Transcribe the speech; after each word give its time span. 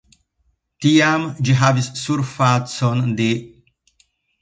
Tiam 0.85 1.27
ĝi 1.49 1.57
havis 1.61 1.91
surfacon 2.07 3.17
de. 3.23 3.33